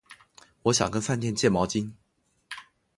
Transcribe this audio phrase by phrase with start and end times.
[0.63, 1.91] 我想跟饭店借毛巾